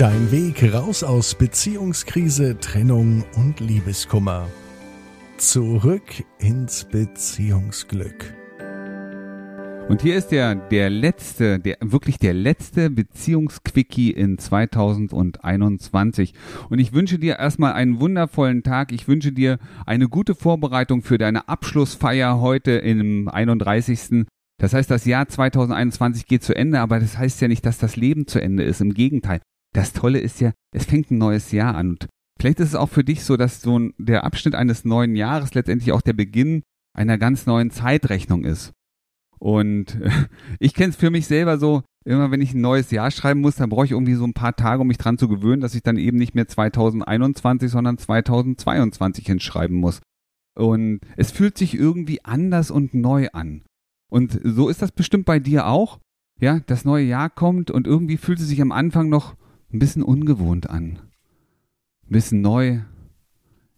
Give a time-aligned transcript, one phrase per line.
[0.00, 4.48] Dein Weg raus aus Beziehungskrise, Trennung und Liebeskummer.
[5.36, 8.32] Zurück ins Beziehungsglück.
[9.90, 16.32] Und hier ist der, der letzte, der, wirklich der letzte Beziehungsquickie in 2021.
[16.70, 18.92] Und ich wünsche dir erstmal einen wundervollen Tag.
[18.92, 24.24] Ich wünsche dir eine gute Vorbereitung für deine Abschlussfeier heute im 31.
[24.56, 27.96] Das heißt, das Jahr 2021 geht zu Ende, aber das heißt ja nicht, dass das
[27.96, 28.80] Leben zu Ende ist.
[28.80, 29.40] Im Gegenteil.
[29.72, 31.90] Das Tolle ist ja, es fängt ein neues Jahr an.
[31.90, 35.16] Und vielleicht ist es auch für dich so, dass so ein, der Abschnitt eines neuen
[35.16, 36.62] Jahres letztendlich auch der Beginn
[36.96, 38.72] einer ganz neuen Zeitrechnung ist.
[39.38, 39.98] Und
[40.58, 43.56] ich kenne es für mich selber so, immer wenn ich ein neues Jahr schreiben muss,
[43.56, 45.82] dann brauche ich irgendwie so ein paar Tage, um mich dran zu gewöhnen, dass ich
[45.82, 50.00] dann eben nicht mehr 2021, sondern 2022 hinschreiben muss.
[50.56, 53.62] Und es fühlt sich irgendwie anders und neu an.
[54.10, 56.00] Und so ist das bestimmt bei dir auch.
[56.40, 59.36] Ja, das neue Jahr kommt und irgendwie fühlt es sich am Anfang noch
[59.72, 60.98] ein bisschen ungewohnt an.
[62.06, 62.80] Ein bisschen neu.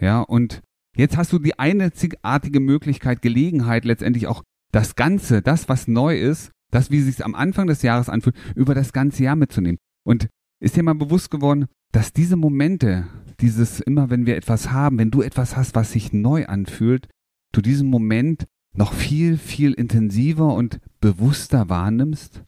[0.00, 0.62] Ja, und
[0.96, 6.52] jetzt hast du die einzigartige Möglichkeit, Gelegenheit, letztendlich auch das Ganze, das, was neu ist,
[6.70, 9.78] das, wie es sich am Anfang des Jahres anfühlt, über das ganze Jahr mitzunehmen.
[10.04, 10.28] Und
[10.60, 13.06] ist dir mal bewusst geworden, dass diese Momente,
[13.40, 17.08] dieses immer, wenn wir etwas haben, wenn du etwas hast, was sich neu anfühlt,
[17.52, 22.44] du diesen Moment noch viel, viel intensiver und bewusster wahrnimmst?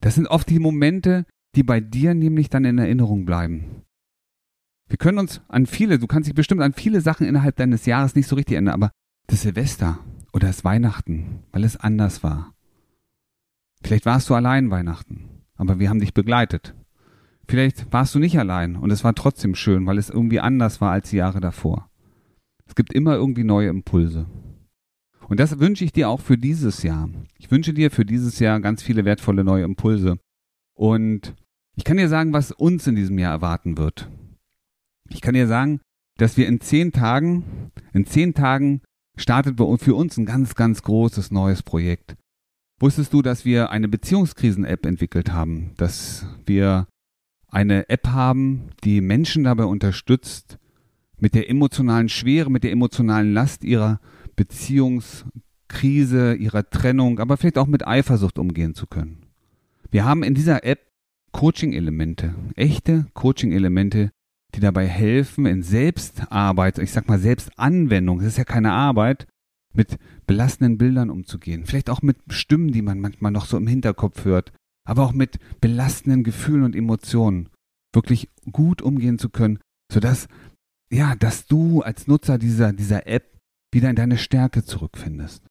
[0.00, 3.82] Das sind oft die Momente, die bei dir nämlich dann in Erinnerung bleiben.
[4.88, 8.14] Wir können uns an viele, du kannst dich bestimmt an viele Sachen innerhalb deines Jahres
[8.14, 8.90] nicht so richtig erinnern, aber
[9.26, 9.98] das Silvester
[10.32, 12.54] oder das Weihnachten, weil es anders war.
[13.82, 16.74] Vielleicht warst du allein Weihnachten, aber wir haben dich begleitet.
[17.46, 20.92] Vielleicht warst du nicht allein und es war trotzdem schön, weil es irgendwie anders war
[20.92, 21.90] als die Jahre davor.
[22.66, 24.26] Es gibt immer irgendwie neue Impulse.
[25.28, 27.08] Und das wünsche ich dir auch für dieses Jahr.
[27.38, 30.18] Ich wünsche dir für dieses Jahr ganz viele wertvolle neue Impulse.
[30.78, 31.34] Und
[31.76, 34.08] ich kann dir sagen, was uns in diesem Jahr erwarten wird.
[35.10, 35.80] Ich kann dir sagen,
[36.18, 38.82] dass wir in zehn Tagen, in zehn Tagen
[39.16, 42.14] startet für uns ein ganz, ganz großes neues Projekt.
[42.78, 45.72] Wusstest du, dass wir eine Beziehungskrisen-App entwickelt haben?
[45.78, 46.86] Dass wir
[47.48, 50.58] eine App haben, die Menschen dabei unterstützt,
[51.18, 53.98] mit der emotionalen Schwere, mit der emotionalen Last ihrer
[54.36, 59.27] Beziehungskrise, ihrer Trennung, aber vielleicht auch mit Eifersucht umgehen zu können.
[59.90, 60.86] Wir haben in dieser App
[61.32, 64.10] Coaching-Elemente, echte Coaching-Elemente,
[64.54, 69.26] die dabei helfen, in Selbstarbeit, ich sag mal Selbstanwendung, das ist ja keine Arbeit,
[69.74, 71.66] mit belastenden Bildern umzugehen.
[71.66, 74.52] Vielleicht auch mit Stimmen, die man manchmal noch so im Hinterkopf hört,
[74.86, 77.50] aber auch mit belastenden Gefühlen und Emotionen
[77.94, 79.58] wirklich gut umgehen zu können,
[79.92, 80.28] sodass,
[80.90, 83.38] ja, dass du als Nutzer dieser, dieser App
[83.72, 85.44] wieder in deine Stärke zurückfindest.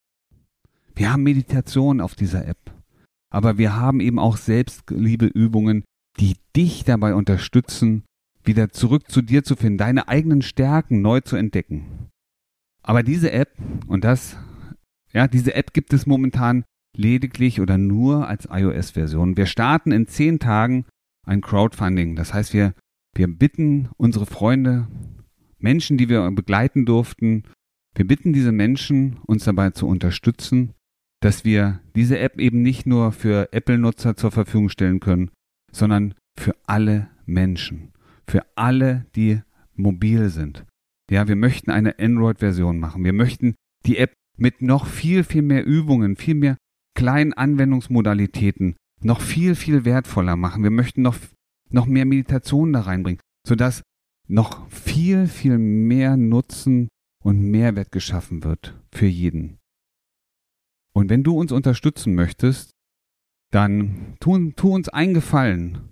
[0.96, 2.77] Wir haben Meditation auf dieser App,
[3.30, 5.84] aber wir haben eben auch Selbstliebeübungen,
[6.20, 8.04] die dich dabei unterstützen,
[8.44, 12.10] wieder zurück zu dir zu finden, deine eigenen Stärken neu zu entdecken.
[12.82, 13.58] Aber diese App
[13.88, 14.38] und das,
[15.14, 16.64] ja, diese App gibt es momentan
[16.96, 19.38] lediglich oder nur als iOS-Version.
[19.38, 20.86] Wir starten in zehn Tagen
[21.26, 22.16] ein Crowdfunding.
[22.16, 22.74] Das heißt, wir,
[23.14, 24.88] wir bitten unsere Freunde,
[25.60, 27.44] Menschen, die wir begleiten durften,
[27.96, 30.74] wir bitten diese Menschen, uns dabei zu unterstützen,
[31.22, 35.32] dass wir diese App eben nicht nur für Apple-Nutzer zur Verfügung stellen können,
[35.72, 37.92] sondern für alle Menschen
[38.30, 39.42] für alle, die
[39.76, 40.66] mobil sind.
[41.10, 43.04] Ja, wir möchten eine Android-Version machen.
[43.04, 43.56] Wir möchten
[43.86, 46.58] die App mit noch viel, viel mehr Übungen, viel mehr
[46.96, 50.64] kleinen Anwendungsmodalitäten noch viel, viel wertvoller machen.
[50.64, 51.16] Wir möchten noch,
[51.70, 53.84] noch mehr Meditation da reinbringen, sodass
[54.28, 56.90] noch viel, viel mehr Nutzen
[57.24, 59.58] und Mehrwert geschaffen wird für jeden.
[60.98, 62.72] Und wenn du uns unterstützen möchtest,
[63.52, 65.88] dann tu, tu uns einen Gefallen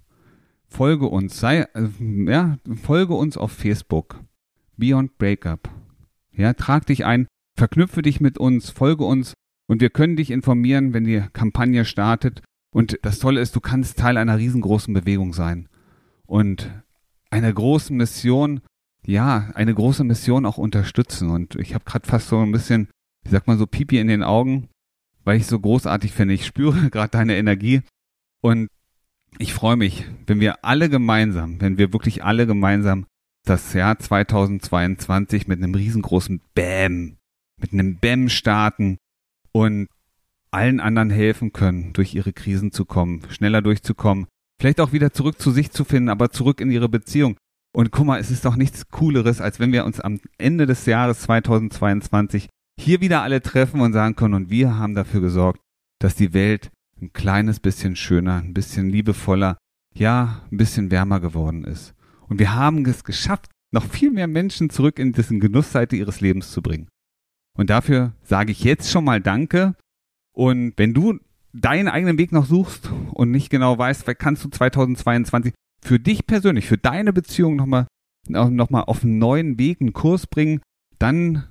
[0.75, 4.19] folge uns, sei, äh, ja, folge uns auf Facebook.
[4.77, 5.69] Beyond Breakup.
[6.33, 7.27] Ja, trag dich ein,
[7.57, 9.33] verknüpfe dich mit uns, folge uns
[9.67, 12.41] und wir können dich informieren, wenn die Kampagne startet.
[12.71, 15.69] Und das Tolle ist, du kannst Teil einer riesengroßen Bewegung sein
[16.25, 16.69] und
[17.29, 18.59] einer großen Mission,
[19.05, 21.29] ja, eine große Mission auch unterstützen.
[21.29, 22.89] Und ich habe gerade fast so ein bisschen,
[23.23, 24.67] wie sagt man so, Pipi in den Augen,
[25.25, 26.33] weil ich so großartig finde.
[26.33, 27.81] Ich spüre gerade deine Energie
[28.41, 28.69] und
[29.37, 33.05] ich freue mich, wenn wir alle gemeinsam, wenn wir wirklich alle gemeinsam
[33.45, 37.17] das Jahr 2022 mit einem riesengroßen Bäm,
[37.59, 38.97] mit einem Bäm starten
[39.51, 39.87] und
[40.51, 44.27] allen anderen helfen können, durch ihre Krisen zu kommen, schneller durchzukommen,
[44.59, 47.35] vielleicht auch wieder zurück zu sich zu finden, aber zurück in ihre Beziehung.
[47.73, 50.85] Und guck mal, es ist doch nichts Cooleres, als wenn wir uns am Ende des
[50.85, 52.47] Jahres 2022
[52.79, 55.61] hier wieder alle treffen und sagen können, und wir haben dafür gesorgt,
[55.99, 59.57] dass die Welt ein kleines bisschen schöner, ein bisschen liebevoller,
[59.93, 61.93] ja, ein bisschen wärmer geworden ist.
[62.27, 66.51] Und wir haben es geschafft, noch viel mehr Menschen zurück in diesen Genussseite ihres Lebens
[66.51, 66.87] zu bringen.
[67.57, 69.75] Und dafür sage ich jetzt schon mal Danke.
[70.33, 71.19] Und wenn du
[71.53, 76.67] deinen eigenen Weg noch suchst und nicht genau weißt, kannst du 2022 für dich persönlich,
[76.67, 77.87] für deine Beziehung nochmal
[78.27, 80.61] noch mal auf einen neuen Weg, einen Kurs bringen,
[80.97, 81.47] dann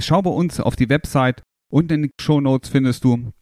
[0.00, 3.32] schau bei uns auf die Website und in den Show Notes findest du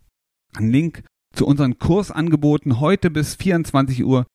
[0.54, 1.04] einen Link
[1.34, 2.80] zu unseren Kursangeboten.
[2.80, 4.26] Heute bis 24 Uhr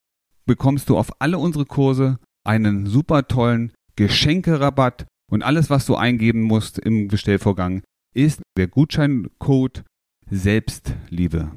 [0.45, 6.42] bekommst du auf alle unsere Kurse einen super tollen Geschenkerabatt und alles, was du eingeben
[6.42, 7.83] musst im Bestellvorgang,
[8.13, 9.83] ist der Gutscheincode
[10.30, 11.51] Selbstliebe.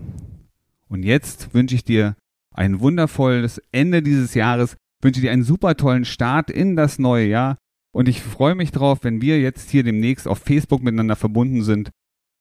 [0.88, 2.17] Und jetzt wünsche ich dir
[2.55, 7.56] ein wundervolles Ende dieses Jahres, wünsche dir einen super tollen Start in das neue Jahr
[7.93, 11.91] und ich freue mich drauf, wenn wir jetzt hier demnächst auf Facebook miteinander verbunden sind.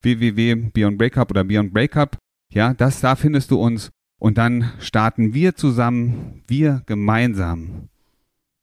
[0.01, 2.17] www.beyondbreakup oder Beyond Breakup.
[2.51, 3.91] Ja, das, da findest du uns.
[4.19, 7.89] Und dann starten wir zusammen, wir gemeinsam,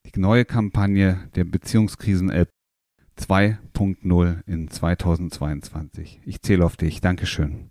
[0.06, 2.48] die neue Kampagne der Beziehungskrisen-App
[3.18, 6.20] 2.0 in 2022.
[6.24, 7.00] Ich zähle auf dich.
[7.00, 7.70] Dankeschön.